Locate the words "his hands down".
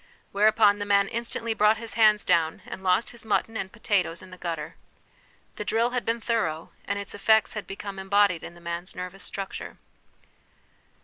1.77-2.63